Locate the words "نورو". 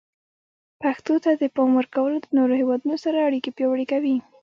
2.37-2.53